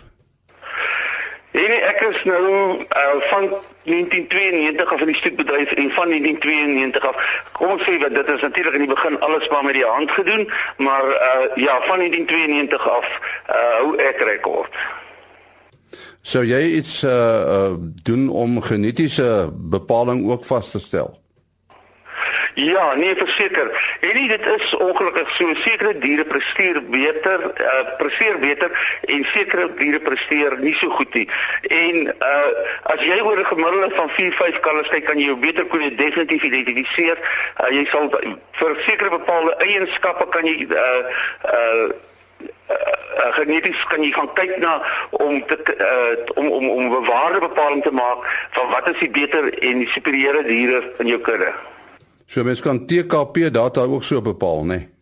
En 1.50 1.70
ek 1.72 2.00
is 2.10 2.25
nou 2.25 2.44
uh, 2.84 3.20
van 3.30 3.48
1992 3.88 4.92
af 4.92 5.00
in 5.00 5.07
die 5.07 5.16
stoetbedryf 5.16 5.71
en 5.73 5.90
van 5.90 6.09
1992 6.09 7.07
af. 7.09 7.16
Kom 7.52 7.75
ons 7.75 7.83
sê 7.83 7.99
dat 7.99 8.14
dit 8.14 8.28
is 8.35 8.40
natuurlik 8.40 8.75
in 8.78 8.85
die 8.87 8.95
begin 8.95 9.21
alles 9.21 9.49
maar 9.49 9.64
met 9.64 9.75
die 9.75 9.85
hand 9.85 10.11
gedoen, 10.11 10.50
maar 10.76 11.04
uh, 11.04 11.57
ja, 11.66 11.75
van 11.90 11.99
1992 11.99 12.88
af 12.88 13.09
uh, 13.50 13.54
hou 13.78 13.97
ek 13.97 14.18
rekord. 14.33 14.80
Sou 16.21 16.45
jy 16.45 16.61
iets 16.80 17.02
uh, 17.02 17.11
uh, 17.12 17.73
doen 18.02 18.28
om 18.28 18.61
genetiese 18.62 19.49
bepaling 19.52 20.26
ook 20.30 20.45
vas 20.45 20.71
te 20.71 20.80
stel? 20.80 21.16
Ja, 22.60 22.94
nee, 22.94 23.16
verseker. 23.16 23.96
En 24.00 24.14
nie 24.14 24.28
dit 24.28 24.46
is 24.46 24.74
ongelukkig 24.74 25.30
so 25.30 25.54
sekere 25.54 25.98
diere 25.98 26.24
presteer 26.24 26.80
beter, 26.90 27.44
uh 27.62 27.82
presteer 28.00 28.38
beter 28.38 28.98
en 29.00 29.22
sekere 29.24 29.68
diere 29.78 30.00
presteer 30.00 30.56
nie 30.58 30.74
so 30.74 30.90
goed 30.90 31.14
nie. 31.14 31.28
En 31.62 32.00
uh 32.06 32.48
as 32.94 33.04
jy 33.06 33.20
oor 33.20 33.38
'n 33.38 33.46
gemiddelde 33.46 33.94
van 33.94 34.10
4, 34.10 34.32
5 34.32 34.60
kalvers 34.60 34.88
kyk, 34.88 35.04
kan 35.04 35.18
jy 35.18 35.28
jou 35.30 35.36
beter 35.38 35.66
kon 35.66 35.86
definitief 35.96 36.42
identifiseer. 36.42 37.22
Uh 37.62 37.70
jy 37.76 37.84
sal 37.92 38.10
vir 38.60 38.76
sekere 38.88 39.10
bepaalde 39.10 39.54
eienskappe 39.68 40.28
kan 40.28 40.46
jy 40.46 40.66
uh 40.66 41.02
uh 41.54 41.88
Uh, 43.18 43.32
geneties 43.34 43.84
kan 43.84 44.02
jy 44.02 44.12
gaan 44.12 44.28
kyk 44.32 44.58
na 44.62 44.76
om 45.10 45.40
te 45.46 45.56
uh, 45.58 46.36
om 46.36 46.50
om 46.50 46.68
om 46.70 46.84
'n 46.84 47.04
waardebepaling 47.04 47.82
te 47.82 47.90
maak 47.90 48.46
van 48.50 48.70
wat 48.70 48.88
is 48.88 48.98
die 48.98 49.10
beter 49.10 49.58
en 49.58 49.78
die 49.78 49.88
superieure 49.88 50.42
diere 50.42 50.92
in 50.98 51.06
jou 51.06 51.18
kudde. 51.20 51.50
So 52.28 52.44
mens 52.44 52.61
kan 52.61 52.87
TKP 52.87 53.49
data 53.50 53.82
ook 53.88 54.04
so 54.04 54.20
bepaal, 54.20 54.64
né? 54.64 54.76
Nee? 54.76 54.98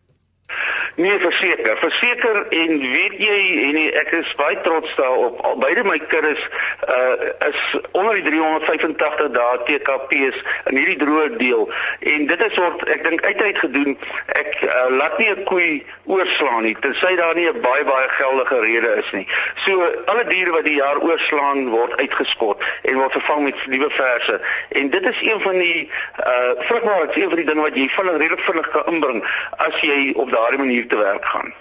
Nee, 0.97 1.19
verseker, 1.19 1.77
verseker 1.77 2.47
en 2.49 2.79
weet 2.81 3.17
jy 3.21 3.41
en 3.69 3.77
ek 4.01 4.13
is 4.17 4.31
baie 4.39 4.57
trots 4.65 4.95
daarop. 4.97 5.43
Al 5.45 5.59
beide 5.61 5.83
my 5.85 5.99
kinders 6.09 6.41
uh 6.89 7.49
is 7.49 7.65
onder 7.93 8.17
die 8.17 8.23
385 8.25 9.29
dae 9.35 9.59
TKP's 9.69 10.39
in 10.71 10.79
hierdie 10.81 10.97
droë 11.03 11.37
deel. 11.37 11.67
En 12.15 12.25
dit 12.31 12.45
is 12.47 12.57
wat 12.63 12.85
ek 12.95 13.05
dink 13.05 13.25
uitheid 13.27 13.61
gedoen. 13.61 13.99
Ek 14.41 14.57
uh, 14.65 14.87
laat 14.97 15.19
nie 15.21 15.29
'n 15.35 15.45
koei 15.51 15.85
oorslaan 16.05 16.65
nie 16.65 16.73
tensy 16.81 17.13
daar 17.21 17.37
nie 17.37 17.45
'n 17.51 17.61
baie 17.61 17.85
baie 17.85 18.09
geldige 18.17 18.61
rede 18.65 18.95
is 19.05 19.13
nie. 19.13 19.27
So 19.67 19.93
alle 20.07 20.25
diere 20.33 20.57
wat 20.57 20.65
die 20.65 20.81
jaar 20.81 20.97
oorslaan 20.97 21.69
word 21.77 22.01
uitgeskot 22.01 22.65
en 22.83 23.03
word 23.03 23.13
vervang 23.13 23.43
met 23.43 23.67
nuwe 23.67 23.91
verse. 23.91 24.41
En 24.69 24.91
dit 24.91 25.05
is 25.13 25.21
een 25.21 25.41
van 25.41 25.59
die 25.59 25.91
uh 26.25 26.57
vrugbaar, 26.65 27.13
een 27.13 27.29
van 27.29 27.37
die 27.45 27.49
dinge 27.53 27.69
wat 27.69 27.77
jy 27.77 27.89
vinnig 27.89 28.17
redelik 28.17 28.45
vinnig 28.49 28.71
kan 28.71 28.93
inbring 28.95 29.25
as 29.69 29.81
jy 29.81 30.13
op 30.17 30.33
daardie 30.33 30.65
manier 30.65 30.85
te 30.91 30.99
werk 31.01 31.25
gaan. 31.25 31.53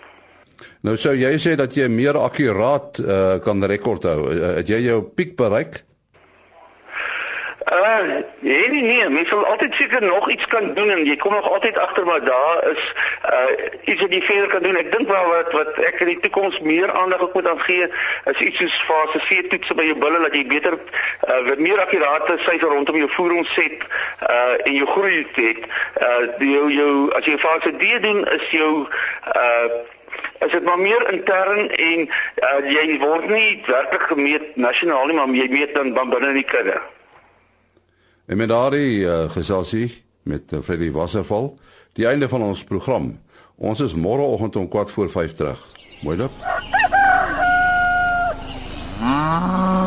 Nou 0.86 0.96
sou 1.02 1.16
jy 1.18 1.32
sê 1.42 1.56
dat 1.58 1.74
jy 1.76 1.88
meer 1.90 2.18
akkuraat 2.20 3.00
uh, 3.02 3.38
kan 3.44 3.64
rekord 3.64 4.06
hou. 4.06 4.30
Uh, 4.30 4.56
het 4.60 4.70
jy 4.70 4.84
jou 4.86 5.02
piek 5.18 5.34
bereik? 5.40 5.82
Uh, 7.74 8.22
nee 8.40 8.70
nee 8.70 8.82
nee, 8.82 9.10
mens 9.10 9.30
sal 9.30 9.46
altyd 9.46 9.74
seker 9.74 10.04
nog 10.04 10.30
iets 10.30 10.46
kan 10.48 10.74
doen 10.74 10.90
en 10.90 11.06
jy 11.06 11.16
kom 11.16 11.34
nog 11.34 11.50
altyd 11.52 11.78
agter 11.78 12.06
maar 12.06 12.24
daar 12.24 12.68
is 12.72 12.94
uh 13.30 13.50
iets 13.84 14.02
wat 14.02 14.14
jy 14.14 14.22
verder 14.22 14.48
kan 14.48 14.62
doen. 14.62 14.78
Ek 14.78 14.92
dink 14.92 15.10
wel 15.10 15.26
wat 15.30 15.52
wat 15.52 15.80
ek 15.90 16.04
in 16.06 16.12
die 16.12 16.20
toekoms 16.20 16.60
meer 16.60 16.94
aandag 16.94 17.26
ook 17.26 17.34
moet 17.34 17.48
aan 17.48 17.64
gee 17.66 17.88
is 18.32 18.40
iets 18.40 18.62
soos 18.62 18.78
fase 18.86 19.20
4 19.20 19.50
toetse 19.50 19.74
by 19.74 19.88
jou 19.90 19.98
bulle 19.98 20.22
dat 20.28 20.38
jy 20.38 20.46
beter 20.54 20.78
uh 20.78 21.42
wat 21.50 21.66
meer 21.66 21.82
akkurate 21.82 22.38
syfer 22.46 22.70
rondom 22.70 23.02
jou 23.02 23.10
voedingsset 23.18 23.90
uh 24.30 24.54
en 24.62 24.74
jou 24.74 24.88
groei 24.94 25.26
het. 25.34 25.66
Uh 26.06 26.48
jou 26.54 26.72
jou 26.78 26.94
as 27.18 27.26
jy 27.26 27.38
fase 27.42 27.74
D 27.82 27.94
doen 28.06 28.28
is 28.38 28.50
jou 28.54 28.74
uh 29.34 29.84
is 30.46 30.52
dit 30.52 30.64
maar 30.64 30.80
meer 30.80 31.12
intern 31.12 31.70
en 31.70 32.10
uh, 32.10 32.60
jy 32.70 33.00
word 33.02 33.26
nie 33.30 33.64
werklik 33.66 34.12
gemeet 34.12 34.56
nasionaal 34.56 35.10
nie, 35.10 35.16
maar 35.18 35.34
jy 35.34 35.48
meet 35.50 35.74
dan 35.74 35.96
binne 35.98 36.30
in 36.30 36.44
die 36.44 36.52
kudde. 36.52 36.78
En 38.26 38.38
met 38.38 38.50
daardie 38.50 39.00
uh, 39.00 39.30
geselsie 39.30 40.04
met 40.24 40.52
uh, 40.52 40.60
Freddie 40.62 40.92
Wasserval, 40.92 41.60
die 41.94 42.08
einde 42.08 42.30
van 42.30 42.42
ons 42.42 42.64
program. 42.64 43.20
Ons 43.56 43.80
is 43.80 43.94
môreoggend 43.94 44.56
om 44.56 44.70
4:45 44.70 45.36
terug. 45.36 45.66
Mooi 46.02 46.18
loop. 46.18 46.32
Ah. 49.00 49.85